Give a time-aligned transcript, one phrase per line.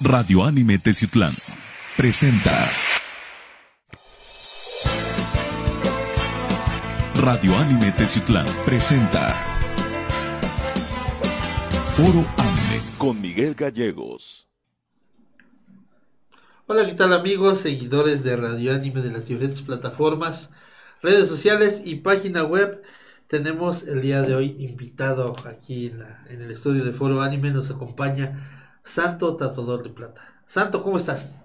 [0.00, 1.32] Radio Anime Teciutlán
[1.96, 2.70] presenta
[7.16, 9.34] Radio Anime Teciutlán presenta
[11.94, 14.48] Foro Anime con Miguel Gallegos.
[16.68, 20.50] Hola, ¿qué tal amigos, seguidores de Radio Anime de las diferentes plataformas,
[21.02, 22.84] redes sociales y página web?
[23.26, 28.57] Tenemos el día de hoy invitado aquí en, el estudio de Foro Anime, nos acompaña
[28.88, 30.22] Santo Tatuador de Plata.
[30.46, 31.38] Santo, ¿cómo estás?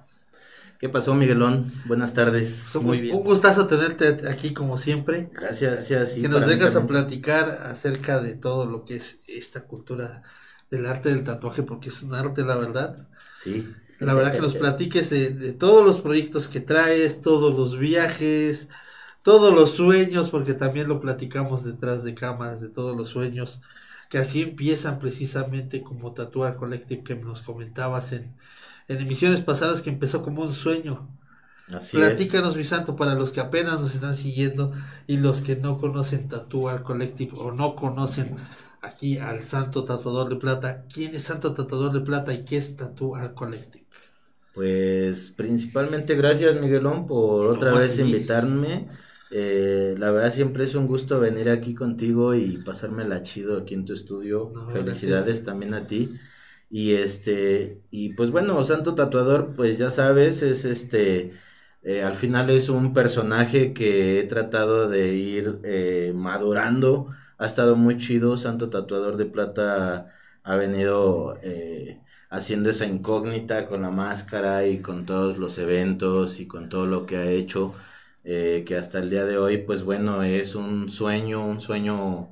[0.80, 1.74] ¿Qué pasó, Miguelón?
[1.86, 2.56] Buenas tardes.
[2.56, 3.16] Somos Muy bien.
[3.18, 5.30] un gustazo tenerte aquí como siempre.
[5.34, 6.14] Gracias, gracias.
[6.14, 10.24] que nos vengas a platicar acerca de todo lo que es esta cultura
[10.72, 13.08] del arte del tatuaje, porque es un arte, la verdad.
[13.36, 13.70] Sí.
[14.00, 18.70] La verdad que nos platiques de, de todos los proyectos que traes, todos los viajes,
[19.22, 23.62] todos los sueños, porque también lo platicamos detrás de cámaras, de todos los sueños,
[24.14, 28.38] que así empiezan precisamente como Tatuar Collective que nos comentabas en,
[28.88, 31.10] en emisiones pasadas, que empezó como un sueño.
[31.78, 34.74] Así Platícanos, mi santo, para los que apenas nos están siguiendo
[35.08, 38.36] y los que no conocen Tatuar Collective o no conocen
[38.82, 40.86] aquí al Santo Tatuador de Plata.
[40.94, 43.86] ¿Quién es Santo Tatuador de Plata y qué es Tatuar Collective?
[43.86, 44.52] es.
[44.54, 48.00] Pues principalmente gracias, Miguelón, por otra No, vez sí.
[48.00, 48.90] invitarme.
[49.36, 53.86] Eh, la verdad siempre es un gusto venir aquí contigo y pasármela chido aquí en
[53.86, 54.52] tu estudio.
[54.54, 55.44] No, Felicidades gracias.
[55.44, 56.14] también a ti.
[56.70, 61.34] Y este, y pues bueno, Santo Tatuador, pues ya sabes, es este,
[61.82, 67.10] eh, al final es un personaje que he tratado de ir eh, madurando.
[67.38, 68.38] Ha estado muy chido.
[68.38, 70.14] Santo Tatuador de Plata
[70.44, 76.48] ha venido eh, haciendo esa incógnita con la máscara y con todos los eventos y
[76.48, 77.74] con todo lo que ha hecho.
[78.24, 82.30] Eh, que hasta el día de hoy, pues bueno, es un sueño, un sueño,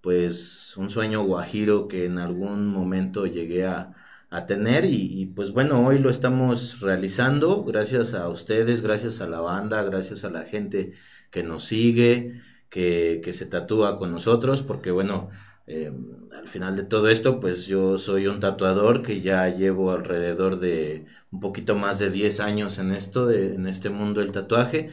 [0.00, 3.94] pues un sueño guajiro que en algún momento llegué a,
[4.30, 7.64] a tener y, pues bueno, hoy lo estamos realizando.
[7.64, 10.92] Gracias a ustedes, gracias a la banda, gracias a la gente
[11.30, 15.30] que nos sigue, que, que se tatúa con nosotros, porque bueno,
[15.66, 15.92] eh,
[16.36, 21.06] al final de todo esto, pues yo soy un tatuador que ya llevo alrededor de
[21.30, 24.90] un poquito más de 10 años en esto, de, en este mundo del tatuaje,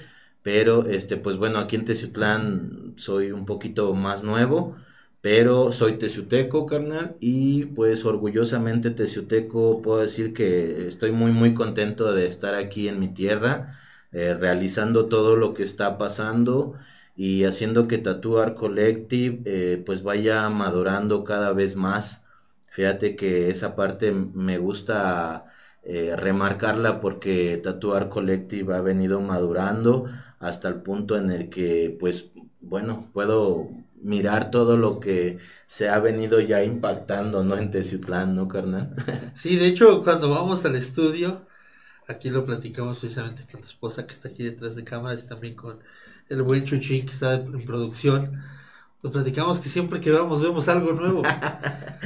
[0.47, 4.77] pero este, pues bueno, aquí en Teciutlán soy un poquito más nuevo,
[5.19, 12.13] pero soy teciuteco, carnal, y pues orgullosamente teciuteco puedo decir que estoy muy muy contento
[12.13, 13.77] de estar aquí en mi tierra,
[14.13, 16.75] eh, realizando todo lo que está pasando
[17.17, 22.23] y haciendo que Tatuar Collective eh, pues vaya madurando cada vez más.
[22.71, 25.45] Fíjate que esa parte me gusta
[25.83, 30.05] eh, remarcarla porque Tatuar Collective ha venido madurando
[30.39, 32.31] hasta el punto en el que pues
[32.61, 33.69] bueno, puedo
[34.01, 37.57] mirar todo lo que se ha venido ya impactando, ¿no?
[37.57, 38.95] En Teciutlán, ¿no, carnal?
[39.33, 41.45] Sí, de hecho, cuando vamos al estudio,
[42.07, 45.55] aquí lo platicamos precisamente con tu esposa que está aquí detrás de cámaras y también
[45.55, 45.79] con
[46.29, 48.43] el buen Chuchín que está en producción.
[49.01, 51.23] Pues platicamos que siempre que vamos vemos algo nuevo.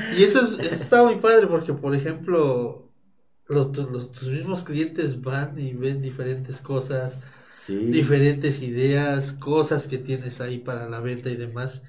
[0.09, 2.91] Y eso, es, eso está muy padre porque, por ejemplo,
[3.47, 7.19] los, los- tus mismos clientes van y ven diferentes cosas,
[7.57, 7.77] Sí.
[7.89, 11.83] diferentes ideas, cosas que tienes ahí para la venta y demás.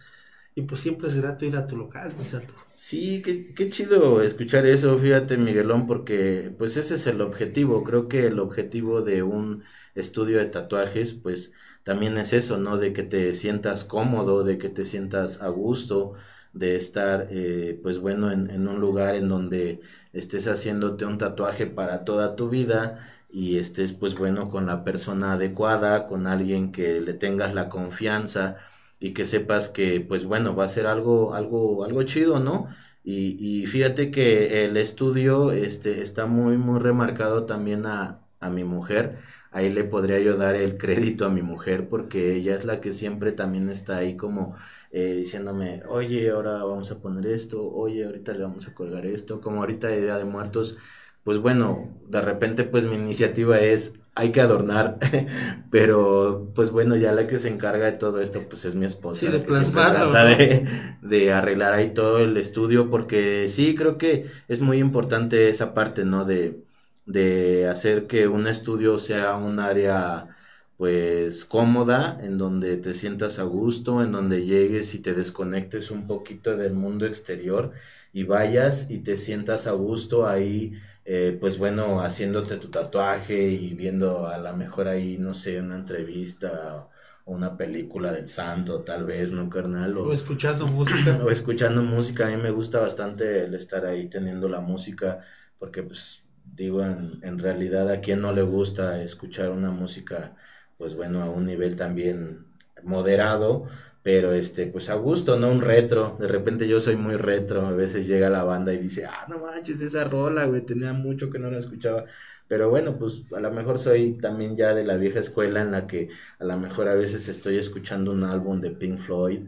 [0.54, 2.54] Y pues siempre es grato ir a tu local, mi santo.
[2.74, 8.08] Sí, qué, qué chido escuchar eso, fíjate Miguelón, porque pues ese es el objetivo, creo
[8.08, 9.62] que el objetivo de un
[9.94, 11.52] estudio de tatuajes pues
[11.84, 12.78] también es eso, ¿no?
[12.78, 16.14] De que te sientas cómodo, de que te sientas a gusto,
[16.54, 19.80] de estar eh, pues bueno en, en un lugar en donde
[20.12, 25.34] estés haciéndote un tatuaje para toda tu vida y estés pues bueno con la persona
[25.34, 28.58] adecuada, con alguien que le tengas la confianza
[29.00, 32.68] y que sepas que pues bueno va a ser algo algo algo chido no
[33.04, 38.64] y, y fíjate que el estudio este está muy muy remarcado también a, a mi
[38.64, 39.18] mujer.
[39.50, 42.92] Ahí le podría yo dar el crédito a mi mujer porque ella es la que
[42.92, 44.54] siempre también está ahí como
[44.92, 49.40] eh, diciéndome oye ahora vamos a poner esto oye ahorita le vamos a colgar esto
[49.40, 50.78] como ahorita de Día de Muertos
[51.24, 54.98] pues bueno, de repente pues mi iniciativa es, hay que adornar,
[55.70, 59.20] pero pues bueno, ya la que se encarga de todo esto pues es mi esposa.
[59.20, 60.66] Sí, de plasmarlo, de,
[61.02, 66.04] de arreglar ahí todo el estudio, porque sí, creo que es muy importante esa parte,
[66.04, 66.24] ¿no?
[66.24, 66.64] De,
[67.04, 70.28] de hacer que un estudio sea un área
[70.76, 76.06] pues cómoda, en donde te sientas a gusto, en donde llegues y te desconectes un
[76.06, 77.72] poquito del mundo exterior
[78.12, 80.72] y vayas y te sientas a gusto ahí,
[81.04, 85.76] eh, pues bueno, haciéndote tu tatuaje y viendo a lo mejor ahí, no sé, una
[85.76, 86.88] entrevista
[87.24, 89.96] o una película del santo, tal vez, ¿no, carnal?
[89.98, 91.18] O escuchando música.
[91.24, 95.20] o escuchando música, a mí me gusta bastante el estar ahí teniendo la música,
[95.58, 100.36] porque pues digo, en, en realidad a quien no le gusta escuchar una música,
[100.78, 102.46] pues bueno, a un nivel también
[102.82, 103.68] moderado,
[104.02, 105.50] pero este, pues a gusto, ¿no?
[105.50, 106.16] Un retro.
[106.18, 107.66] De repente yo soy muy retro.
[107.66, 111.30] A veces llega la banda y dice, ah, no manches, esa rola, güey, tenía mucho
[111.30, 112.04] que no la escuchaba.
[112.48, 115.86] Pero bueno, pues a lo mejor soy también ya de la vieja escuela en la
[115.86, 116.08] que
[116.38, 119.40] a lo mejor a veces estoy escuchando un álbum de Pink Floyd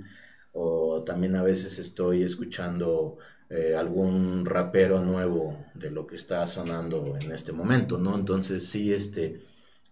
[0.52, 3.18] o también a veces estoy escuchando
[3.50, 8.14] eh, algún rapero nuevo de lo que está sonando en este momento, ¿no?
[8.16, 9.40] Entonces sí, este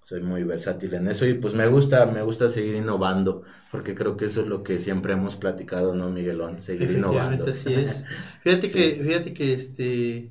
[0.03, 4.17] soy muy versátil en eso y pues me gusta, me gusta seguir innovando, porque creo
[4.17, 6.61] que eso es lo que siempre hemos platicado, ¿no, Miguelón?
[6.61, 7.47] Seguir innovando.
[7.47, 8.05] así es.
[8.43, 10.31] Fíjate que, fíjate que este,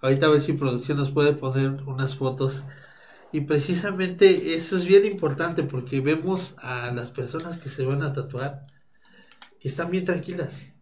[0.00, 2.64] ahorita a ver si producción nos puede poner unas fotos
[3.30, 8.12] y precisamente eso es bien importante porque vemos a las personas que se van a
[8.12, 8.66] tatuar
[9.60, 10.74] que están bien tranquilas.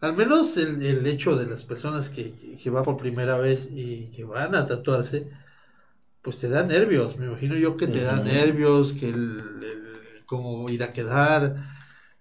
[0.00, 2.32] Al menos el, el hecho de las personas que,
[2.62, 5.28] que van por primera vez y que van a tatuarse,
[6.22, 9.16] pues te da nervios, me imagino yo que te da nervios, que el,
[9.62, 11.56] el, cómo ir a quedar,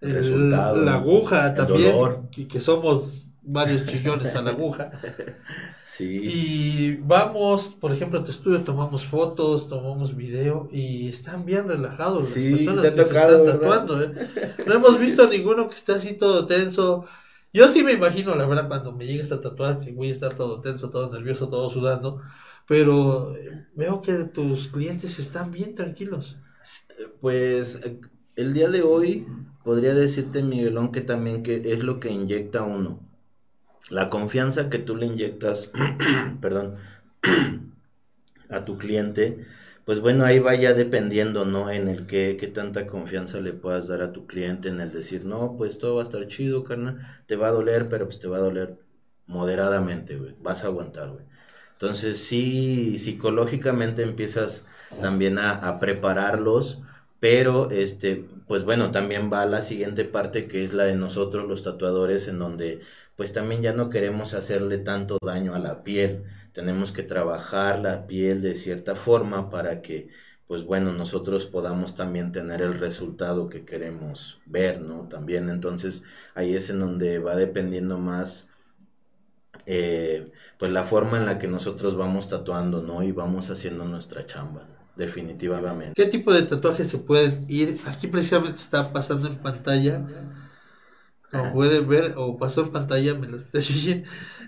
[0.02, 4.92] El resultado, la aguja también, que, que somos varios chillones a la aguja.
[5.84, 11.68] Sí, Y vamos, por ejemplo, a tu estudio, tomamos fotos, tomamos video y están bien
[11.68, 14.04] relajados Sí, las personas que tocado, se están tatuando.
[14.04, 14.14] ¿eh?
[14.66, 17.06] No hemos visto a ninguno que esté así todo tenso.
[17.52, 20.34] Yo sí me imagino, la verdad, cuando me llegues a tatuar, que voy a estar
[20.36, 22.22] todo tenso, todo nervioso, todo sudando.
[22.70, 26.38] Pero eh, veo que tus clientes están bien tranquilos.
[27.20, 28.00] Pues eh,
[28.36, 29.26] el día de hoy
[29.64, 33.00] podría decirte, Miguelón, que también que es lo que inyecta uno.
[33.90, 35.72] La confianza que tú le inyectas,
[36.42, 36.76] perdón,
[38.50, 39.48] a tu cliente,
[39.84, 41.72] pues bueno, ahí vaya dependiendo, ¿no?
[41.72, 45.26] En el que, qué tanta confianza le puedas dar a tu cliente, en el decir,
[45.26, 48.28] no, pues todo va a estar chido, carnal, te va a doler, pero pues te
[48.28, 48.78] va a doler
[49.26, 51.26] moderadamente, güey, vas a aguantar, güey.
[51.82, 54.66] Entonces sí, psicológicamente empiezas
[55.00, 56.82] también a, prepararlos,
[57.22, 61.64] pero este, pues bueno, también va la siguiente parte que es la de nosotros los
[61.64, 62.82] tatuadores, en donde
[63.16, 68.08] pues también ya no queremos hacerle tanto daño a la piel, tenemos que trabajar la
[68.08, 70.10] piel de cierta forma para que
[70.48, 75.08] pues bueno, nosotros podamos también tener el resultado que queremos ver, ¿no?
[75.08, 76.04] También entonces
[76.36, 78.49] ahí es en donde va dependiendo más
[79.72, 83.04] eh, pues la forma en la que nosotros vamos tatuando, ¿no?
[83.04, 85.94] Y vamos haciendo nuestra chamba, definitivamente.
[85.96, 87.80] ¿Qué tipo de tatuajes se pueden ir?
[87.86, 90.04] Aquí precisamente está pasando en pantalla.
[91.32, 93.38] Como pueden ver, o pasó en pantalla, me lo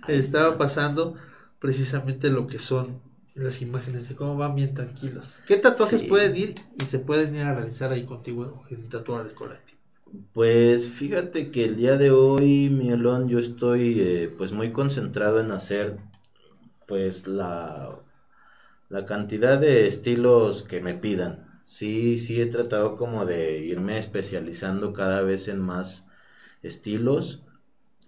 [0.07, 1.13] estaba pasando
[1.59, 2.99] precisamente lo que son
[3.35, 5.43] las imágenes de cómo van bien tranquilos.
[5.47, 6.07] ¿Qué tatuajes Sí.
[6.07, 9.79] pueden ir y se pueden ir a realizar ahí contigo en Tatuajes Colectivo?
[10.33, 15.51] Pues fíjate que el día de hoy, Miguelón, yo estoy eh, pues muy concentrado en
[15.51, 15.97] hacer
[16.87, 17.99] pues la,
[18.89, 21.61] la cantidad de estilos que me pidan.
[21.63, 26.07] Sí, sí he tratado como de irme especializando cada vez en más
[26.63, 27.43] estilos,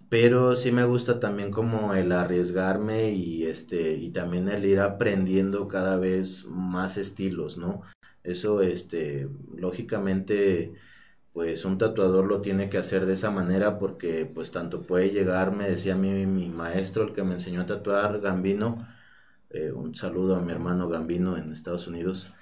[0.08, 5.66] pero sí me gusta también como el arriesgarme y este y también el ir aprendiendo
[5.68, 7.82] cada vez más estilos, ¿no?
[8.22, 10.74] Eso este lógicamente
[11.34, 15.52] pues un tatuador lo tiene que hacer de esa manera porque pues tanto puede llegar,
[15.52, 18.88] me decía mi, mi maestro, el que me enseñó a tatuar, Gambino,
[19.50, 22.34] eh, un saludo a mi hermano Gambino en Estados Unidos,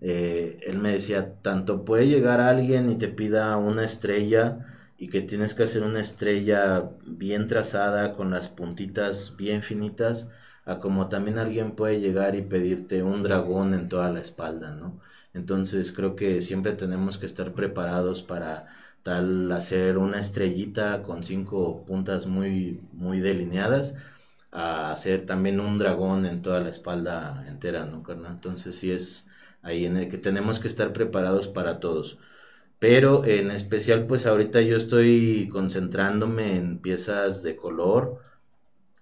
[0.00, 4.66] eh, él me decía, tanto puede llegar alguien y te pida una estrella
[4.98, 10.28] y que tienes que hacer una estrella bien trazada con las puntitas bien finitas,
[10.64, 15.00] a como también alguien puede llegar y pedirte un dragón en toda la espalda, ¿no?
[15.38, 18.66] Entonces creo que siempre tenemos que estar preparados para
[19.02, 23.96] tal hacer una estrellita con cinco puntas muy, muy delineadas,
[24.50, 28.32] a hacer también un dragón en toda la espalda entera, ¿no, carnal?
[28.34, 29.28] Entonces sí es
[29.62, 32.18] ahí en el que tenemos que estar preparados para todos.
[32.78, 38.20] Pero en especial, pues ahorita yo estoy concentrándome en piezas de color,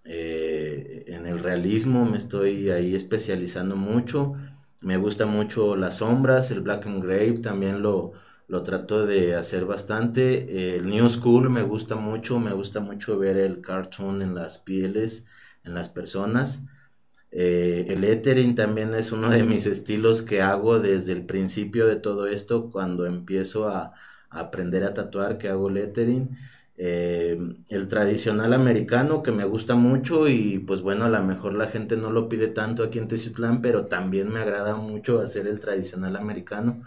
[0.04, 4.34] eh, en el realismo me estoy ahí especializando mucho.
[4.82, 8.12] Me gusta mucho las sombras, el black and gray también lo,
[8.46, 10.76] lo trato de hacer bastante.
[10.76, 15.26] El new school me gusta mucho, me gusta mucho ver el cartoon en las pieles,
[15.64, 16.64] en las personas.
[17.30, 21.96] Eh, el lettering también es uno de mis estilos que hago desde el principio de
[21.96, 23.92] todo esto, cuando empiezo a,
[24.30, 26.36] a aprender a tatuar, que hago lettering.
[26.78, 27.38] Eh,
[27.70, 31.96] el tradicional americano que me gusta mucho y pues bueno, a lo mejor la gente
[31.96, 36.16] no lo pide tanto aquí en Teciutlán, pero también me agrada mucho hacer el tradicional
[36.16, 36.82] americano.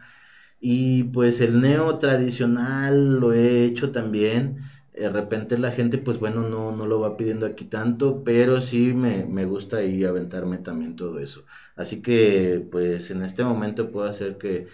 [0.60, 4.60] Y pues el neo tradicional lo he hecho también.
[4.93, 8.93] de repente la gente, pues bueno, no, no lo va pidiendo aquí tanto, pero sí
[8.93, 11.46] me, me gusta ahí aventarme también todo eso.
[11.75, 14.67] Así que, pues en este momento puedo hacer que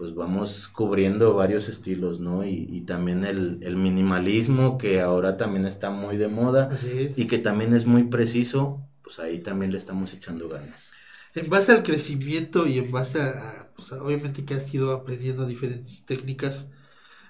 [0.00, 2.42] pues vamos cubriendo varios estilos, ¿no?
[2.42, 6.70] Y, y también el, el, minimalismo que ahora también está muy de moda
[7.16, 10.92] y que también es muy preciso, pues ahí también le estamos echando ganas.
[11.34, 16.02] En base al crecimiento y en base a, pues obviamente que has ido aprendiendo diferentes
[16.06, 16.70] técnicas,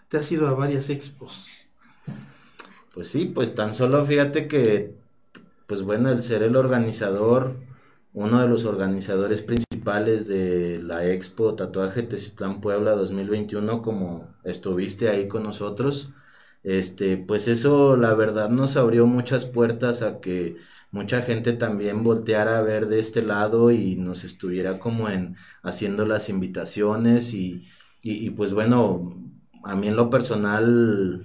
[0.08, 1.48] te has ido a varias expos.
[2.94, 4.94] Pues sí, pues tan solo fíjate que,
[5.66, 7.56] pues bueno, el ser el organizador,
[8.12, 15.26] uno de los organizadores principales de la Expo Tatuaje Teciutlán Puebla 2021, como estuviste ahí
[15.28, 16.12] con nosotros,
[16.62, 20.56] este, pues eso la verdad nos abrió muchas puertas a que
[20.90, 26.04] mucha gente también volteara a ver de este lado y nos estuviera como en haciendo
[26.06, 27.66] las invitaciones y,
[28.02, 29.16] y, y pues bueno,
[29.64, 31.24] a mí en lo personal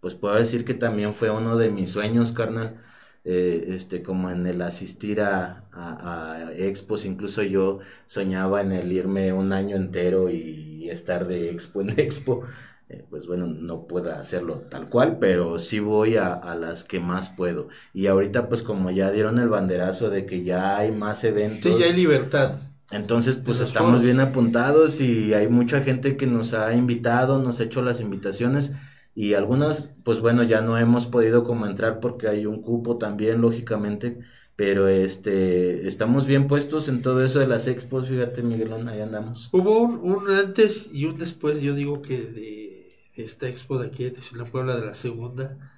[0.00, 2.80] pues puedo decir que también fue uno de mis sueños, carnal.
[3.24, 9.32] Eh, este, como en el asistir a, a, expos, incluso yo soñaba en el irme
[9.32, 12.44] un año entero y, estar de expo en expo.
[12.88, 17.00] Eh, pues bueno, no puedo hacerlo tal cual, pero sí voy a, a, las que
[17.00, 17.68] más puedo.
[17.92, 21.70] Y ahorita pues como ya dieron el banderazo de que ya hay más eventos.
[21.70, 22.56] Sí, ya hay libertad.
[22.90, 27.64] Entonces, pues estamos bien apuntados y hay mucha gente que nos ha invitado, nos ha
[27.64, 28.72] hecho las invitaciones
[29.18, 33.40] y algunas, pues bueno, ya no hemos podido como entrar porque hay un cupo también,
[33.40, 34.20] lógicamente,
[34.54, 39.48] pero este, estamos bien puestos en todo eso de las expos, fíjate Miguelón, ahí andamos.
[39.50, 44.14] Hubo un, antes y un después, yo digo que de, esta expo de aquí de
[44.36, 45.74] la Puebla de la segunda,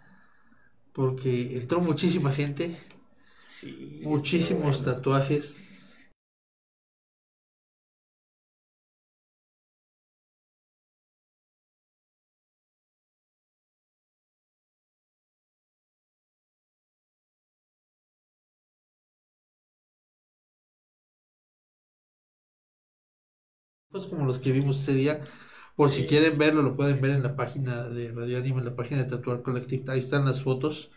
[0.92, 2.76] porque entró muchísima gente,
[3.40, 5.69] sí, muchísimos tatuajes,
[24.06, 25.24] como los que vimos ese día.
[25.76, 28.76] Por si quieren verlo, lo pueden ver en la página de Radio Anime, en la
[28.76, 29.84] página de Tatuar Collective.
[29.92, 30.90] Ahí están las fotos.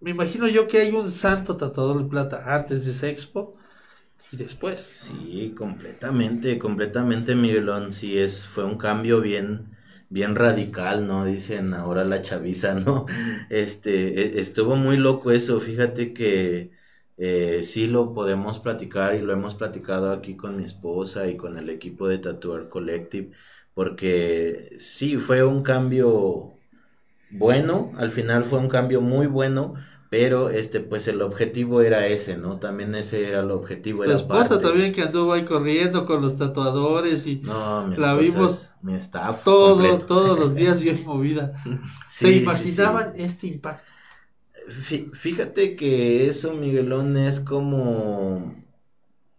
[0.00, 3.56] Me imagino yo que hay un santo tatuador de plata antes de esa expo
[4.32, 4.80] y después.
[4.88, 7.92] Sí, completamente, completamente, Miguelón.
[7.92, 9.76] Sí, es, fue un cambio bien,
[10.08, 11.24] bien radical, ¿no?
[11.24, 13.06] Dicen ahora la chaviza, ¿no?
[13.50, 15.60] Este, e, estuvo muy loco eso.
[15.60, 16.70] Fíjate que
[17.16, 21.58] eh, sí lo podemos platicar y lo hemos platicado aquí con mi esposa y con
[21.58, 23.32] el equipo de Tatuar Collective,
[23.74, 26.56] porque sí fue un cambio
[27.30, 29.74] bueno, al final fue un cambio muy bueno,
[30.10, 32.58] pero este pues el objetivo era ese, ¿no?
[32.58, 34.04] También ese era el objetivo.
[34.04, 38.94] La esposa también que anduvo ahí corriendo con los tatuadores y no, la vimos mi
[38.94, 41.52] staff todo, todos los días bien movida.
[42.08, 43.95] ¿Se imaginaban este impacto?
[45.14, 48.64] Fíjate que eso, Miguelón, es como...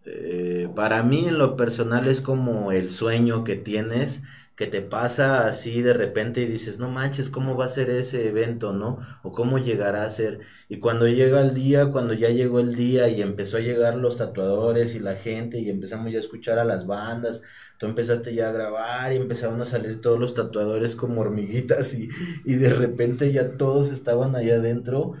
[0.04, 4.22] Eh, para mí en lo personal es como el sueño que tienes,
[4.56, 8.28] que te pasa así de repente y dices, no manches, ¿cómo va a ser ese
[8.28, 8.98] evento, no?
[9.22, 10.40] O cómo llegará a ser.
[10.68, 14.18] Y cuando llega el día, cuando ya llegó el día y empezó a llegar los
[14.18, 17.42] tatuadores y la gente y empezamos ya a escuchar a las bandas,
[17.78, 22.08] tú empezaste ya a grabar y empezaron a salir todos los tatuadores como hormiguitas y,
[22.44, 25.14] y de repente ya todos estaban allá adentro.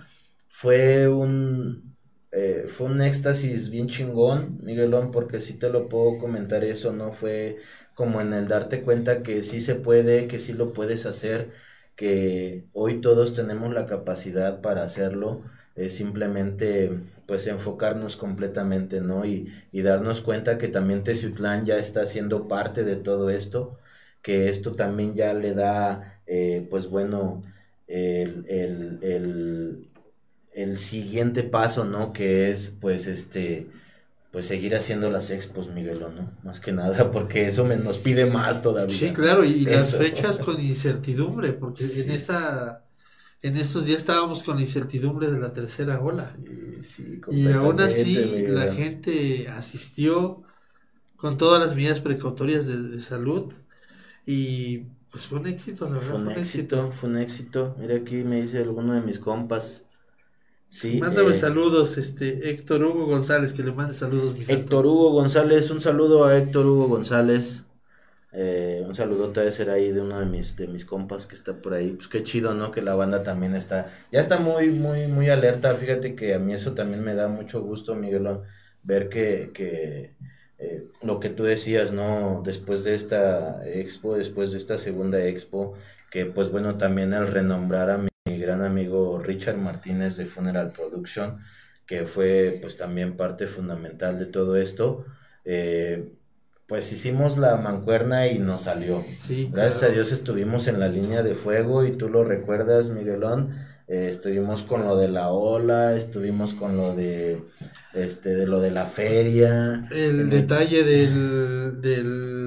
[0.48, 1.96] Fue un,
[2.32, 7.12] eh, fue un éxtasis bien chingón, Miguelón, porque sí te lo puedo comentar eso, ¿no?
[7.12, 7.58] Fue
[7.94, 11.52] como en el darte cuenta que sí se puede, que sí lo puedes hacer,
[11.96, 15.44] que hoy todos tenemos la capacidad para hacerlo
[15.78, 16.90] es simplemente
[17.26, 19.24] pues enfocarnos completamente, ¿no?
[19.24, 23.78] Y, y darnos cuenta que también Teciutlán ya está siendo parte de todo esto,
[24.22, 27.42] que esto también ya le da, eh, pues bueno,
[27.86, 29.88] el, el, el,
[30.52, 32.12] el, siguiente paso, ¿no?
[32.12, 33.68] Que es pues este,
[34.32, 36.32] pues seguir haciendo las expos, Miguelo, ¿no?
[36.42, 38.98] Más que nada, porque eso me, nos pide más todavía.
[38.98, 42.87] Sí, claro, y las fechas con incertidumbre, porque en esa
[43.42, 46.36] en estos días estábamos con la incertidumbre de la tercera ola.
[47.30, 50.42] y aún así la gente asistió
[51.16, 53.52] con todas las medidas precautorias de, salud
[54.26, 56.08] y pues fue un éxito, la verdad.
[56.08, 57.74] Fue un, éxito, fue un éxito.
[57.78, 59.86] Mira aquí me dice alguno de mis compas.
[60.68, 64.34] Sí, Mándame eh, saludos, este Héctor Hugo González, que le mande saludos.
[64.48, 67.67] Héctor Hugo González, un saludo a Héctor Hugo González.
[68.32, 71.54] Eh, un saludote de ser ahí de uno de mis, de mis compas que está
[71.54, 71.92] por ahí.
[71.92, 72.70] Pues qué chido, ¿no?
[72.70, 75.74] Que la banda también está, ya está muy, muy, muy alerta.
[75.74, 78.42] Fíjate que a mí eso también me da mucho gusto, Miguelón,
[78.82, 80.14] ver que, que
[80.58, 82.42] eh, lo que tú decías, ¿no?
[82.44, 85.74] Después de esta expo, después de esta segunda expo,
[86.10, 88.08] que pues bueno, también al renombrar a mi,
[88.38, 91.38] gran amigo Richard Martínez de Funeral Production,
[91.86, 95.06] que fue pues también parte fundamental de todo esto,
[95.44, 96.12] eh,
[96.68, 99.04] pues hicimos la mancuerna y nos salió.
[99.16, 99.92] Sí, Gracias claro.
[99.92, 103.54] a Dios estuvimos en la línea de fuego y tú lo recuerdas, Miguelón.
[103.88, 107.42] Eh, estuvimos con lo de la ola, estuvimos con lo de
[107.94, 109.88] este de lo de la feria.
[109.90, 112.02] El detalle del, de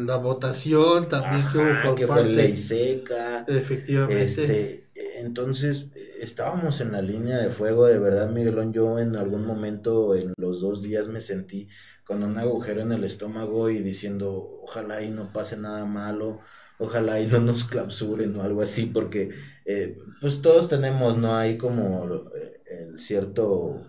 [0.05, 2.29] la votación también que hubo Ajá, por que fue parte.
[2.29, 3.43] ley seca.
[3.47, 4.23] Efectivamente.
[4.23, 4.83] Este,
[5.19, 5.87] entonces
[6.21, 8.73] estábamos en la línea de fuego, de verdad, Miguelón.
[8.73, 11.67] Yo en algún momento, en los dos días, me sentí
[12.03, 16.39] con un agujero en el estómago y diciendo, ojalá y no pase nada malo,
[16.77, 19.31] ojalá y no nos clausuren o algo así, porque
[19.65, 21.35] eh, pues todos tenemos, ¿no?
[21.35, 23.81] Hay como eh, el cierto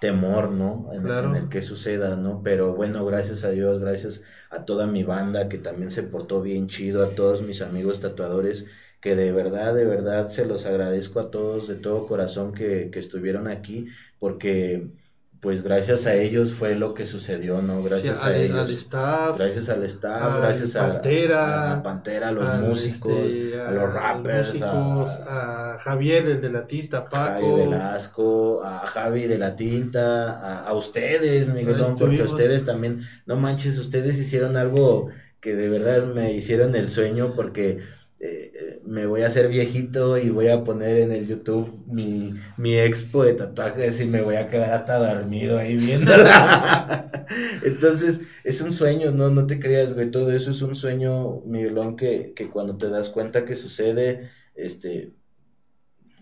[0.00, 0.90] temor, ¿no?
[0.92, 1.28] En, Claro.
[1.30, 2.42] en el que suceda, ¿no?
[2.42, 6.68] Pero bueno, gracias a Dios, gracias a toda mi banda que también se portó bien
[6.68, 8.66] chido, a todos mis amigos tatuadores,
[9.04, 12.98] que de verdad, de verdad se los agradezco a todos de todo corazón que, que
[12.98, 14.88] estuvieron aquí, porque
[15.40, 17.82] pues gracias a ellos fue lo que sucedió, ¿no?
[17.82, 18.58] Sí, Gracias al, a ellos.
[18.60, 23.12] al staff, Gracias al staff, gracias a, Pantera, a la Pantera, a los al, músicos,
[23.12, 27.42] este, a los rappers, músicos, a, a Javier, el de la tinta, a Paco.
[27.42, 33.36] Javi Velasco, a Javi de la Tinta, a, a ustedes, Miguelón, porque ustedes también, no
[33.36, 37.80] manches, ustedes hicieron algo que de verdad me hicieron el sueño porque
[38.18, 42.76] eh, me voy a hacer viejito y voy a poner en el YouTube mi, mi
[42.76, 47.26] expo de tatuajes y me voy a quedar hasta dormido ahí viéndola.
[47.62, 51.96] Entonces, es un sueño, no, no te creas, güey, todo eso es un sueño, Miguelón,
[51.96, 55.12] que, que cuando te das cuenta que sucede, este,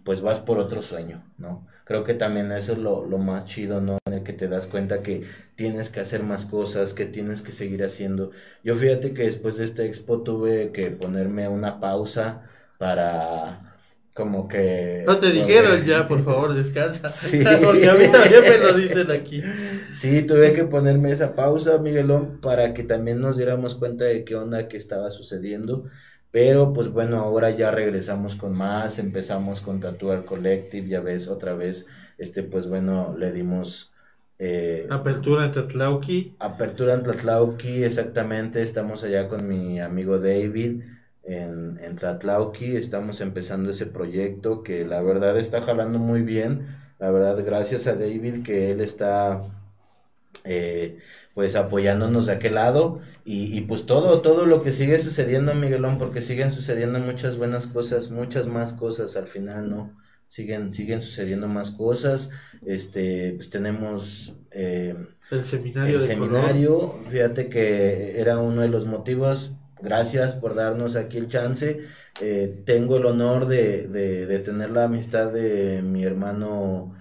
[0.04, 1.66] pues vas por otro sueño, ¿no?
[1.92, 3.98] Creo que también eso es lo, lo más chido, ¿no?
[4.06, 5.24] En el que te das cuenta que
[5.56, 8.30] tienes que hacer más cosas, que tienes que seguir haciendo.
[8.64, 13.76] Yo fíjate que después de esta expo tuve que ponerme una pausa para
[14.14, 15.04] como que...
[15.06, 17.08] No te dijeron ya, por favor, descansa.
[17.10, 17.44] Sí.
[17.62, 19.42] Porque a mí también me lo dicen aquí.
[19.92, 24.34] Sí, tuve que ponerme esa pausa, Miguelón, para que también nos diéramos cuenta de qué
[24.34, 25.90] onda que estaba sucediendo.
[26.32, 31.54] Pero pues bueno, ahora ya regresamos con más, empezamos con Tattooer Collective, ya ves, otra
[31.54, 31.86] vez,
[32.18, 33.92] este pues bueno, le dimos
[34.38, 36.34] eh, Apertura en Tatlauqui.
[36.40, 40.82] apertura en Tlatlauqui, exactamente, estamos allá con mi amigo David
[41.22, 46.66] en, en Tlatlauqui, estamos empezando ese proyecto que la verdad está jalando muy bien,
[46.98, 49.44] la verdad gracias a David que él está
[50.44, 50.98] eh,
[51.34, 55.98] pues apoyándonos de aquel lado y, y pues todo, todo lo que sigue sucediendo Miguelón,
[55.98, 59.96] porque siguen sucediendo muchas buenas cosas, muchas más cosas al final, ¿no?
[60.26, 62.30] Siguen, siguen sucediendo más cosas,
[62.66, 64.34] este, pues tenemos...
[64.50, 64.94] eh,
[65.30, 66.64] El seminario el de color.
[67.10, 69.54] fíjate que era uno de los motivos.
[69.80, 71.80] Gracias por darnos aquí el chance.
[72.20, 76.94] Eh, tengo el honor de, de- de tener la amistad de mi hermano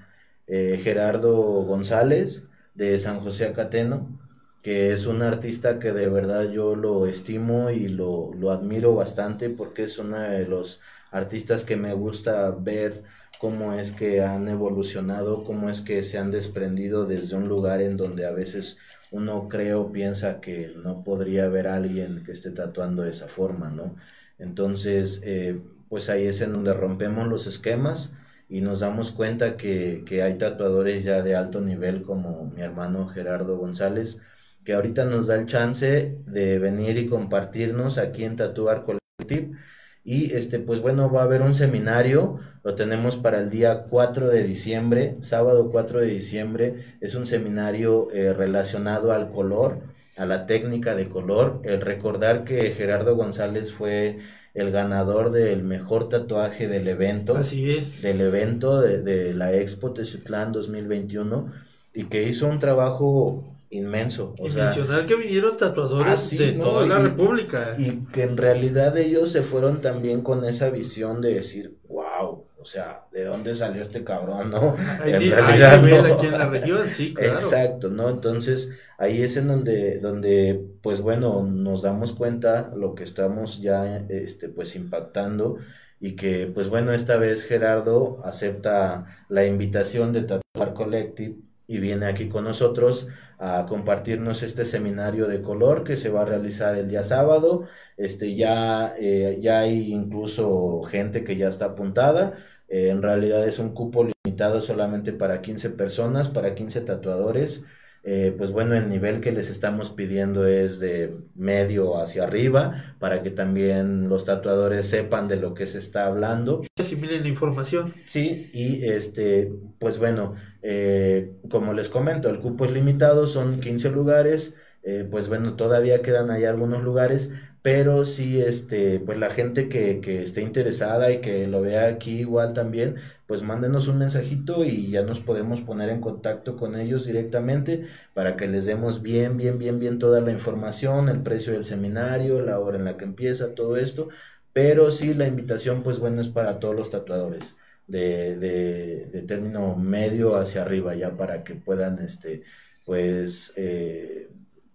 [0.47, 4.19] eh, Gerardo González de San José Acateno,
[4.63, 9.49] que es un artista que de verdad yo lo estimo y lo, lo admiro bastante
[9.49, 13.03] porque es uno de los artistas que me gusta ver
[13.39, 17.97] cómo es que han evolucionado, cómo es que se han desprendido desde un lugar en
[17.97, 18.77] donde a veces
[19.09, 23.69] uno cree o piensa que no podría haber alguien que esté tatuando de esa forma,
[23.71, 23.95] ¿no?
[24.37, 28.13] Entonces, eh, pues ahí es en donde rompemos los esquemas
[28.47, 33.07] y nos damos cuenta que, que hay tatuadores ya de alto nivel como mi hermano
[33.07, 34.21] Gerardo González,
[34.63, 39.57] que ahorita nos da el chance de venir y compartirnos aquí en Tatuar Collective.
[40.03, 44.29] Y este, pues bueno, va a haber un seminario, lo tenemos para el día 4
[44.29, 49.81] de diciembre, sábado 4 de diciembre, es un seminario eh, relacionado al color,
[50.17, 51.61] a la técnica de color.
[51.63, 54.17] El recordar que Gerardo González fue
[54.55, 58.01] el ganador del mejor tatuaje del evento Así es.
[58.01, 61.51] del evento de, de la Expo Teciutlán 2021
[61.93, 64.35] y que hizo un trabajo inmenso.
[64.37, 67.75] O y sea, mencionar que vinieron tatuadores Ah, sí, de no, toda la República.
[67.77, 72.65] y que en realidad ellos se fueron también con esa visión de decir, wow, o
[72.65, 74.75] sea, ¿de dónde salió este cabrón, no?
[75.01, 76.13] hay, en realidad no.
[76.13, 77.33] aquí en la región, sí, claro.
[77.35, 78.09] Exacto, ¿no?
[78.09, 84.05] Entonces, ahí es en donde, donde, pues bueno, nos damos cuenta lo que estamos ya,
[84.09, 85.57] este, pues impactando
[85.99, 91.35] y que, pues bueno, esta vez Gerardo acepta la invitación de Tatuar Collective
[91.67, 93.07] y viene aquí con nosotros
[93.43, 97.65] a compartirnos este seminario de color que se va a realizar el día sábado.
[97.97, 102.37] Este, ya, eh, ya hay incluso gente que ya está apuntada.
[102.67, 107.65] Eh, en realidad es un cupo limitado solamente para 15 personas, para 15 tatuadores.
[108.03, 113.21] Eh, pues bueno, el nivel que les estamos pidiendo es de medio hacia arriba para
[113.21, 116.63] que también los tatuadores sepan de lo que se está hablando.
[116.79, 117.93] Asimilen la información.
[118.05, 120.33] Sí, y este, pues bueno,
[120.63, 124.55] eh, como les comento, el cupo es limitado, son 15 lugares.
[124.83, 130.01] Eh, pues bueno, todavía quedan ahí algunos lugares, pero sí, este, pues la gente que,
[130.01, 132.95] que esté interesada y que lo vea aquí igual también,
[133.27, 138.35] pues mándenos un mensajito y ya nos podemos poner en contacto con ellos directamente para
[138.35, 142.59] que les demos bien, bien, bien, bien toda la información, el precio del seminario, la
[142.59, 144.09] hora en la que empieza, todo esto,
[144.53, 147.57] pero sí la invitación, pues bueno, es para todos los tatuadores.
[147.87, 152.43] De, de, de término medio hacia arriba ya para que puedan este
[152.85, 154.29] pues eh,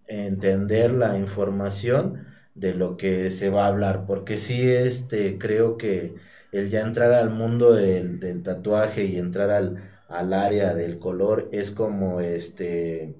[0.07, 2.26] entender la información
[2.57, 6.15] de lo que se va a hablar, porque sí, este, creo que
[6.51, 11.71] el ya entrar al mundo del, tatuaje y entrar al, al, área del color es
[11.71, 13.15] como, este,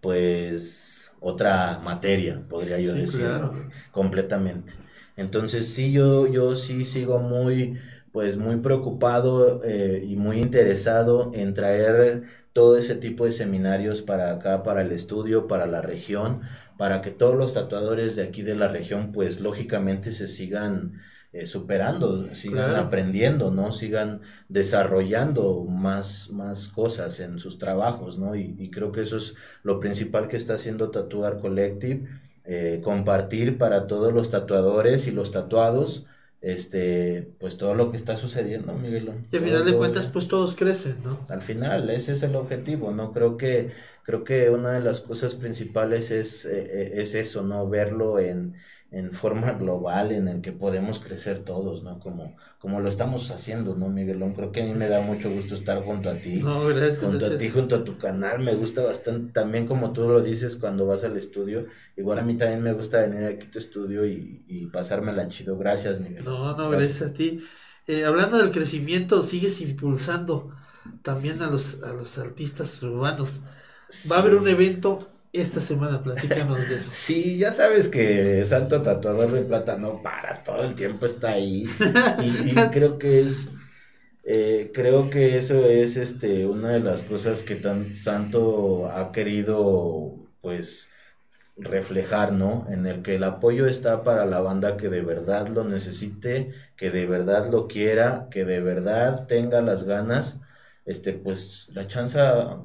[0.00, 3.28] pues, otra materia, podría yo decir,
[3.92, 4.72] completamente.
[5.16, 7.78] Entonces, sí, yo, yo sí sigo muy,
[8.12, 14.32] pues, muy preocupado eh, y muy interesado en traer todo ese tipo de seminarios para
[14.32, 16.42] acá, para el estudio, para la región,
[16.76, 21.00] para que todos los tatuadores de aquí de la región, pues lógicamente se sigan
[21.32, 23.72] eh, superando, sigan aprendiendo, ¿no?
[23.72, 28.36] Sigan desarrollando más, más cosas en sus trabajos, ¿no?
[28.36, 29.34] Y, creo que eso es
[29.64, 32.08] lo principal que está haciendo Tatuar Collective,
[32.44, 36.06] eh, compartir para todos los tatuadores y los tatuados
[36.44, 39.10] este, pues todo lo que está sucediendo, Miguel.
[39.32, 41.24] Y al final de cuentas, pues todos crecen, ¿no?
[41.30, 43.12] Al final, ese es el objetivo, ¿no?
[43.12, 47.68] Creo que, creo que una de las cosas principales es, eh, eh, es eso, ¿no?
[47.68, 48.56] Verlo en,
[48.94, 51.98] en forma global en el que podemos crecer todos, ¿no?
[51.98, 54.34] Como, como lo estamos haciendo, ¿no, Miguelón?
[54.34, 56.36] Creo que a mí me da mucho gusto estar junto a ti.
[56.36, 57.00] No, gracias.
[57.00, 58.38] Junto a ti, junto a tu canal.
[58.38, 61.66] Me gusta bastante, también como tú lo dices cuando vas al estudio.
[61.96, 65.58] Igual a mí también me gusta venir aquí a tu estudio y, y pasármela chido.
[65.58, 66.24] Gracias, Miguel.
[66.24, 67.40] No, no, gracias, a ti.
[67.88, 70.54] Eh, hablando del crecimiento, sigues impulsando
[71.02, 73.42] también a los, a los artistas urbanos.
[74.10, 76.90] Va a haber un evento esta semana, platícanos de eso.
[76.92, 81.66] Sí, ya sabes que Santo Tatuador de Plata no para, todo el tiempo está ahí.
[82.22, 83.50] Y, creo que es,
[84.22, 90.30] eh, creo que eso es este, una de las cosas que tan Santo ha querido,
[90.40, 90.90] pues,
[91.56, 92.66] reflejar, ¿no?
[92.70, 96.90] En el que el apoyo está para la banda que de verdad lo necesite, que
[96.90, 100.40] de verdad lo quiera, que de verdad tenga las ganas
[100.84, 102.18] este, pues la chance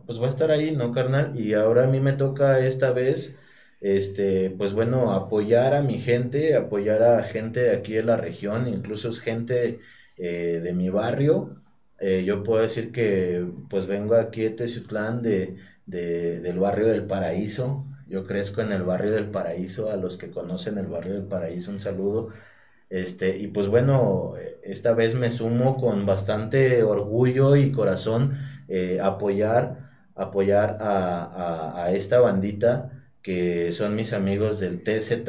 [0.05, 1.39] pues va a estar ahí, ¿no, carnal?
[1.39, 3.35] Y ahora a mí me toca esta vez,
[3.81, 8.67] este, pues bueno, apoyar a mi gente, apoyar a gente de aquí de la región,
[8.67, 9.79] incluso es gente
[10.17, 11.61] eh, de mi barrio.
[11.99, 17.05] Eh, yo puedo decir que pues vengo aquí de Teciutlán, de, de, del barrio del
[17.05, 17.85] Paraíso.
[18.07, 21.71] Yo crezco en el barrio del Paraíso, a los que conocen el barrio del Paraíso,
[21.71, 22.29] un saludo.
[22.89, 29.89] Este, y pues bueno, esta vez me sumo con bastante orgullo y corazón eh, apoyar,
[30.15, 35.23] apoyar a, a, esta bandita que son mis amigos del TZ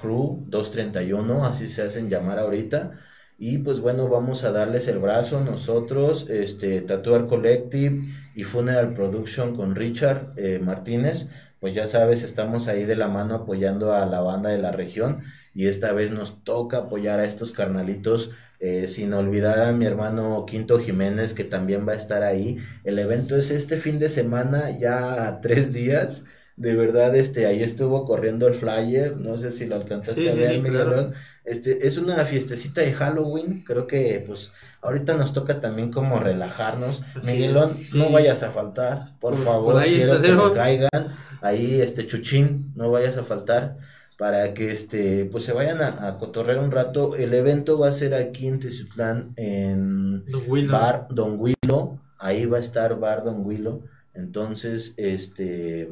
[0.00, 2.92] Crew 231, así se hacen llamar ahorita.
[3.38, 8.04] Y pues bueno, vamos a darles el brazo nosotros, este, Tatuar Collective
[8.36, 11.28] y Funeral Production con Richard eh, Martínez.
[11.58, 15.22] Pues ya sabes, estamos ahí de la mano apoyando a la banda de la región
[15.54, 18.32] y esta vez nos toca apoyar a estos carnalitos
[18.64, 22.58] eh, sin olvidar a mi hermano Quinto Jiménez que también va a estar ahí.
[22.84, 26.24] El evento es este fin de semana, ya a tres días.
[26.56, 31.12] De verdad, este, ahí estuvo corriendo el flyer, no sé si lo alcanzaste a ver,
[31.44, 37.02] Este, es una fiestecita de Halloween, creo que pues ahorita nos toca también como relajarnos.
[37.24, 41.08] Miguelón, no vayas a faltar, por, favor, quiero que me caigan.
[41.40, 43.78] Ahí, este, Chuchín, no vayas a faltar
[44.22, 47.16] para que este pues se vayan a, cotorrear un rato.
[47.16, 50.24] El evento va a ser aquí en Teciutlán en
[50.70, 53.82] Bar Don Huilo, ahí va a estar Bar Don Huilo.
[54.14, 55.88] Entonces, este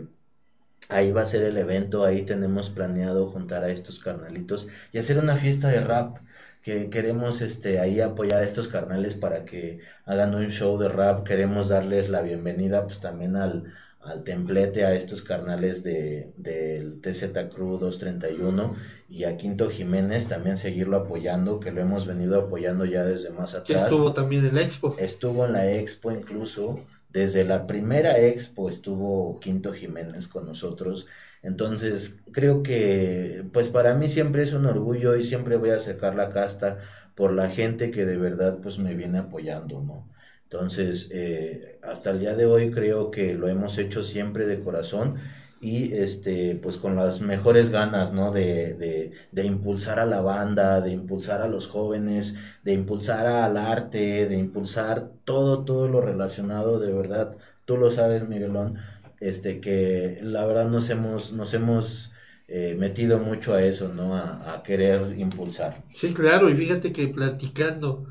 [0.89, 5.19] ahí va a ser el evento, ahí tenemos planeado juntar a estos carnalitos y hacer
[5.19, 6.19] una fiesta de rap
[6.63, 11.25] que queremos este ahí apoyar a estos carnales para que hagan un show de rap,
[11.27, 17.31] queremos darles la bienvenida pues también al al templete, a estos carnales de, del TZ
[17.55, 18.75] Crew 231
[19.09, 23.55] y a Quinto Jiménez también seguirlo apoyando, que lo hemos venido apoyando ya desde más
[23.55, 23.83] atrás.
[23.83, 24.97] Estuvo también en la expo.
[24.99, 26.81] Estuvo en la expo incluso,
[27.13, 31.07] desde la primera expo estuvo Quinto Jiménez con nosotros.
[31.43, 36.15] Entonces, creo que pues para mí siempre es un orgullo y siempre voy a sacar
[36.15, 36.79] la casta
[37.15, 40.09] por la gente que de verdad pues me viene apoyando, ¿no?
[40.53, 45.15] Entonces, eh, hasta el día de hoy creo que lo hemos hecho siempre de corazón
[45.61, 48.33] y este, pues con las mejores ganas, ¿no?
[48.33, 52.35] De, de, de, impulsar a la banda, de impulsar a los jóvenes,
[52.65, 58.29] de impulsar al arte, de impulsar todo, todo lo relacionado, de verdad, tú lo sabes,
[58.29, 58.77] Miguelón,
[59.21, 62.11] este, que la verdad nos hemos, nos hemos
[62.49, 64.17] eh, metido mucho a eso, ¿no?
[64.17, 65.85] A, a, querer impulsar.
[65.95, 68.09] Sí, claro, y fíjate que platicando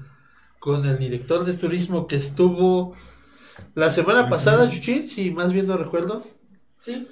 [0.60, 2.96] con el director de turismo que estuvo
[3.76, 6.26] la semana pasada, Chuchín, si más bien no recuerdo.
[6.82, 7.08] Sí.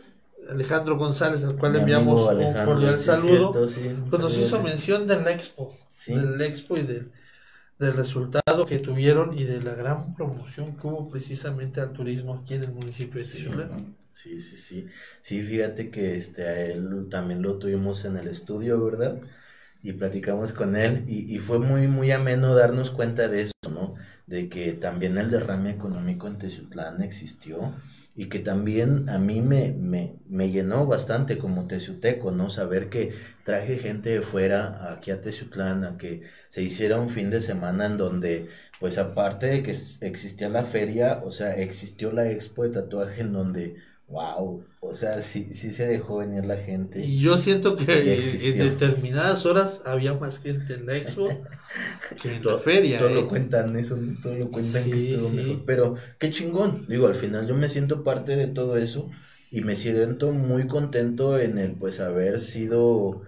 [0.49, 3.51] Alejandro González, al cual le enviamos un cordial sí, saludo.
[3.53, 6.15] cierto, sí, pues nos hizo mención del Expo, Sí.
[6.15, 7.11] del Expo y del,
[7.79, 12.53] del resultado que tuvieron y de la gran promoción que hubo precisamente al turismo aquí
[12.53, 13.77] en el municipio de Sí, Tijuana.
[14.09, 14.85] sí, sí, sí.
[15.21, 19.19] Sí, fíjate que este, a él también lo tuvimos en el estudio, ¿verdad?
[19.83, 23.95] Y platicamos con él y, y fue muy, muy ameno darnos cuenta de eso, ¿no?
[24.25, 27.73] De que también el derrame económico en Teciutlán existió
[28.15, 32.49] y que también a mí me, me, me llenó bastante como teciuteco, ¿no?
[32.49, 33.13] Saber que
[33.43, 37.85] traje gente de fuera aquí a Teciutlán a que se hiciera un fin de semana
[37.85, 42.71] en donde, pues aparte de que existía la feria, o sea, existió la expo de
[42.71, 43.75] tatuaje en donde,
[44.07, 47.03] wow, o sea, sí, sí se dejó venir la gente.
[47.03, 51.27] Y yo siento que en determinadas horas había más gente en la Expo
[52.21, 52.99] que en la feria.
[52.99, 53.15] Todo ¿eh?
[53.15, 55.35] lo cuentan eso, todo lo cuentan que estuvo sí.
[55.35, 55.63] mejor.
[55.65, 56.85] Pero qué chingón.
[56.87, 59.09] Digo, al final yo me siento parte de todo eso
[59.51, 63.21] y me siento muy contento en el pues haber sido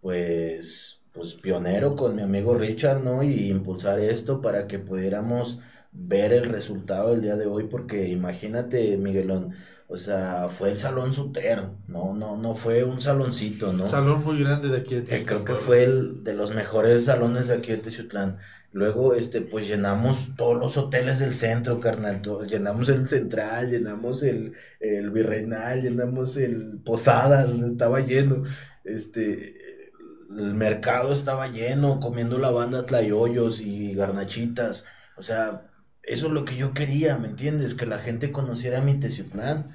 [0.00, 3.22] pues pues pionero con mi amigo Richard, ¿no?
[3.22, 5.60] Y impulsar esto para que pudiéramos
[5.92, 9.54] ver el resultado del día de hoy porque imagínate, Miguelón,
[9.86, 13.86] o sea, fue el Salón Suter, no no no fue un saloncito, ¿no?
[13.86, 17.48] Salón muy grande de aquí de Eh, creo que fue el de los mejores salones
[17.48, 18.38] de aquí de Teciutlán.
[18.72, 22.22] Luego, este, pues llenamos todos los hoteles del centro, carnal.
[22.48, 28.42] llenamos el Central, llenamos el, el Virreinal, llenamos el Posada, estaba lleno.
[28.82, 29.54] Este,
[30.36, 34.84] el mercado estaba lleno, comiendo la banda tlayoyos y garnachitas.
[35.16, 35.70] O sea,
[36.06, 37.74] eso es lo que yo quería, ¿me entiendes?
[37.74, 39.74] Que la gente conociera mi Teciutlán.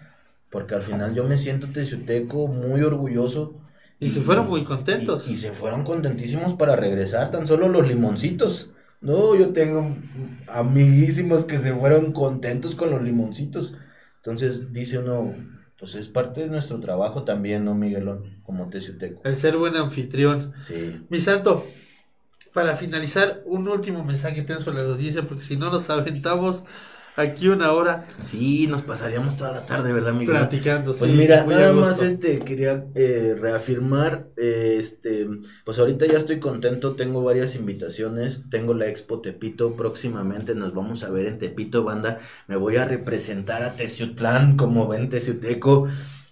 [0.49, 3.61] Porque al final yo me siento teciuteco muy orgulloso.
[3.99, 5.29] Y se fueron muy contentos.
[5.29, 8.71] Y, y se fueron contentísimos para regresar, tan solo los limoncitos.
[9.01, 9.95] No, yo tengo
[10.47, 13.77] amiguísimos que se fueron contentos con los limoncitos.
[14.17, 15.33] Entonces dice uno,
[15.77, 18.41] pues es parte de nuestro trabajo también, ¿no, Miguelón?
[18.43, 19.21] Como teciuteco.
[19.25, 20.53] El ser buen anfitrión.
[20.61, 20.99] Sí.
[21.09, 21.63] Mi santo,
[22.59, 26.65] para finalizar, un último mensaje tienes para la audiencia, porque si no nos aventamos
[27.15, 30.41] aquí una hora Sí, nos pasaríamos toda la tarde, ¿verdad, Miguelón?
[30.41, 30.93] platicando.
[30.93, 35.25] Pues mira, nada más este quería eh, reafirmar, eh, este,
[35.63, 41.05] pues ahorita ya estoy contento, tengo varias invitaciones, tengo la Expo Tepito, próximamente nos vamos
[41.05, 42.17] a ver en Tepito, banda,
[42.47, 45.87] me voy a representar a Teciutlán como ven Teciuteco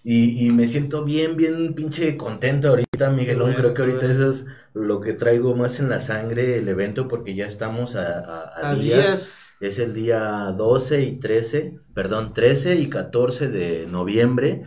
[0.10, 4.12] y, y me siento bien, bien pinche contento ahorita, Miguelón, Bueno, creo que ahorita bueno.
[4.12, 8.20] eso es lo que traigo más en la sangre, el evento, porque ya estamos a,
[8.20, 9.06] a- a A días.
[9.06, 9.44] días.
[9.60, 14.64] Es el día 12 y 13, perdón, 13 y 14 de noviembre.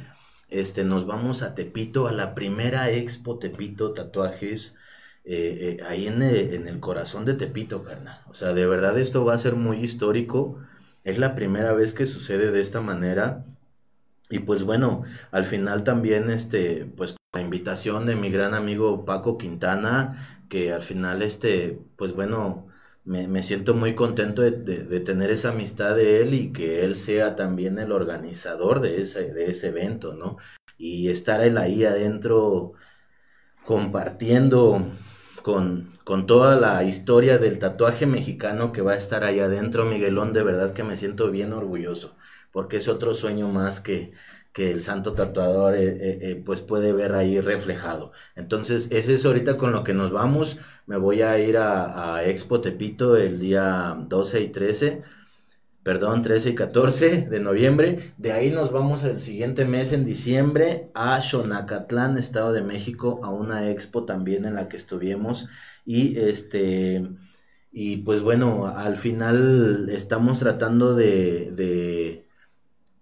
[0.49, 4.75] Este, nos vamos a Tepito, a la primera expo Tepito Tatuajes,
[5.25, 8.23] eh, eh, ahí en el, en el corazón de Tepito, carnal.
[8.29, 10.59] O sea, de verdad esto va a ser muy histórico.
[11.05, 13.47] Es la primera vez que sucede de esta manera.
[14.31, 19.37] Y pues bueno, al final también, este, pues la invitación de mi gran amigo Paco
[19.39, 22.69] Quintana, que al final, este, pues bueno,
[23.05, 26.97] me, siento muy contento de, de- de tener esa amistad de él y que él
[26.97, 30.37] sea también el organizador de ese, de ese evento, ¿no?
[30.79, 32.75] Y estar él ahí adentro
[33.63, 34.87] compartiendo
[35.43, 40.33] con, con toda la historia del tatuaje mexicano que va a estar ahí adentro, Miguelón,
[40.33, 42.17] de verdad que me siento bien orgulloso,
[42.53, 44.13] porque es otro sueño más que,
[44.53, 48.13] que el santo tatuador eh, eh, eh, pues puede ver ahí reflejado.
[48.35, 50.59] Entonces, ese es ahorita con lo que nos vamos.
[50.87, 55.03] Me voy a ir a, Expo Tepito el día 12 y 13,
[55.83, 58.15] perdón, 13 y 14 de noviembre.
[58.19, 63.31] De ahí nos vamos el siguiente mes, en diciembre, a Xonacatlán, Estado de México, a
[63.31, 65.49] una expo también en la que estuvimos.
[65.85, 67.09] Y este...
[67.73, 72.27] Y pues bueno, al final estamos tratando de,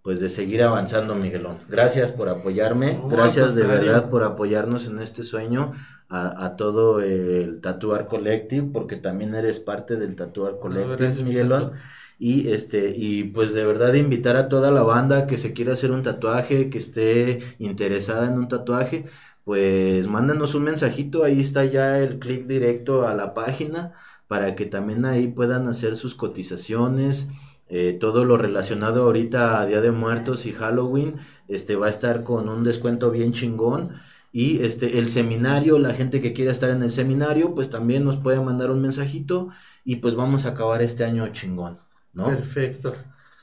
[0.08, 1.58] pues de seguir avanzando, Miguelón.
[1.68, 5.74] Gracias por apoyarme, gracias de verdad por apoyarnos en este sueño,
[6.08, 11.28] a, a todo el Tatuar Collective, porque también eres parte del Tatuar Collective, gracias, mi
[11.28, 11.72] Miguelón.
[12.18, 15.92] Y este, y pues de verdad invitar a toda la banda que se quiera hacer
[15.92, 19.04] un tatuaje, que esté interesada en un tatuaje,
[19.44, 23.92] pues mándanos un mensajito, ahí está ya el clic directo a la página
[24.26, 27.28] para que también ahí puedan hacer sus cotizaciones,
[27.68, 31.16] eh, todo lo relacionado ahorita a Día de Muertos y Halloween,
[31.48, 33.92] este va a estar con un descuento bien chingón.
[34.32, 38.16] Y este, el seminario, la gente que quiera estar en el seminario, pues también nos
[38.16, 39.48] puede mandar un mensajito
[39.84, 41.78] y pues vamos a acabar este año chingón,
[42.12, 42.26] ¿no?
[42.26, 42.94] Perfecto.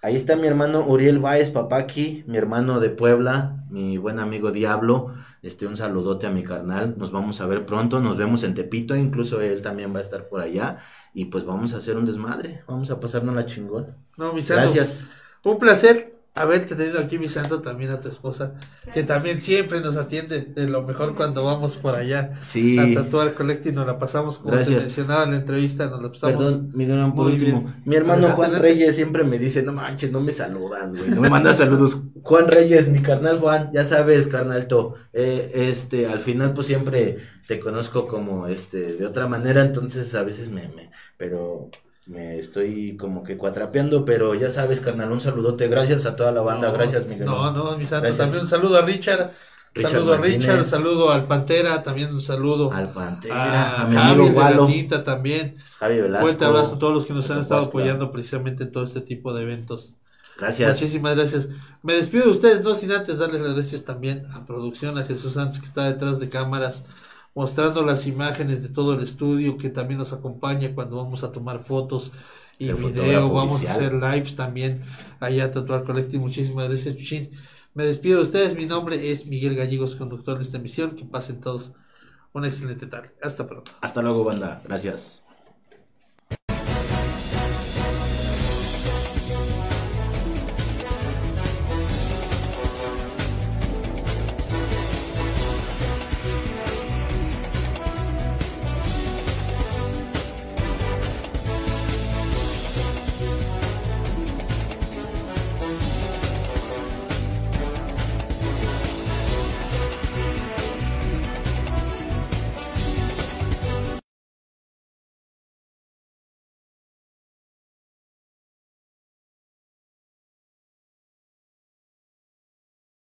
[0.01, 5.15] Ahí está mi hermano Uriel Baez Papaki, mi hermano de Puebla, mi buen amigo Diablo.
[5.45, 6.95] Este, un saludote a mi carnal.
[6.97, 10.27] Nos vamos a ver pronto, nos vemos en Tepito, incluso él también va a estar
[10.27, 10.79] por allá.
[11.13, 13.95] Y pues vamos a hacer un desmadre, vamos a pasarnos la chingón.
[14.17, 15.07] No, mi Gracias.
[15.43, 18.53] Un placer haberte tenido aquí, mi santo, también a tu esposa,
[18.93, 22.77] que también siempre nos atiende de lo mejor cuando vamos por allá Sí.
[22.77, 23.73] a tatuar Collective.
[23.73, 24.79] Nos la pasamos, como Gracias.
[24.81, 26.37] se mencionaba en la entrevista, nos la pasamos.
[26.37, 27.61] Perdón, mi gran por muy último.
[27.61, 27.75] bien.
[27.85, 28.61] Mi hermano Juan.
[28.61, 31.09] Reyes siempre me dice, no manches, no me saludas, güey.
[31.11, 31.97] No me mandas saludos.
[32.21, 34.95] Juan Reyes, mi carnal Juan, ya sabes, carnalto.
[35.13, 37.17] Eh, este, al final, pues siempre
[37.47, 41.69] te conozco como este, de otra manera, entonces a veces me, me, pero
[42.05, 45.67] me estoy como que cuatrapeando, pero ya sabes, carnal, un saludote.
[45.67, 47.25] Gracias a toda la banda, No, gracias, Miguel.
[47.25, 49.31] No, no, mi santo, también un saludo a Richard.
[49.73, 50.41] Richard saludo a Martínez.
[50.41, 55.57] Richard, saludo al Pantera, también un saludo Al Pantera, a a mi Javi de también.
[55.79, 56.25] Javi Velasco.
[56.25, 59.33] Fuerte abrazo a todos los que nos han estado apoyando precisamente en todo este tipo
[59.33, 59.97] de eventos.
[60.37, 60.79] Gracias.
[60.79, 61.49] Muchísimas gracias.
[61.81, 65.33] Me despido de ustedes, no sin antes darles las gracias también a producción, a Jesús
[65.33, 66.83] Santos que está detrás de cámaras,
[67.35, 71.63] mostrando las imágenes de todo el estudio, que también nos acompaña cuando vamos a tomar
[71.65, 72.11] fotos
[72.59, 73.71] y El video, vamos oficial.
[73.71, 74.83] a hacer lives también
[75.19, 76.19] allá a Tatuar Collective.
[76.23, 77.31] Muchísimas gracias, Chuchín.
[77.73, 80.95] Me despido de ustedes, mi nombre es Miguel Gallegos, conductor de esta emisión.
[80.95, 81.73] Que pasen todos
[82.33, 83.15] una excelente tarde.
[83.21, 83.71] Hasta pronto.
[83.81, 84.61] Hasta luego, banda.
[84.65, 85.24] Gracias.